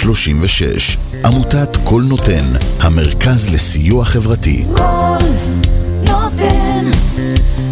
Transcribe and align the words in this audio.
03-677-36-36. 0.00 0.96
עמותת 1.24 1.76
קול 1.84 2.02
נותן, 2.02 2.44
המרכז 2.80 3.54
לסיוע 3.54 4.04
חברתי. 4.04 4.64
קול 4.74 5.18
נותן, 6.02 6.90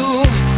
you. 0.00 0.49